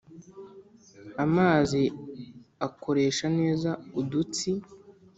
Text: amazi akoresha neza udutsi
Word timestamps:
amazi 1.23 1.81
akoresha 2.67 3.25
neza 3.39 3.69
udutsi 3.99 4.49